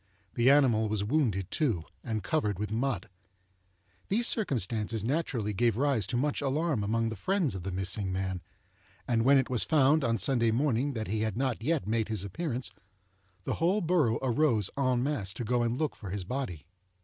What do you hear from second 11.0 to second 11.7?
he had not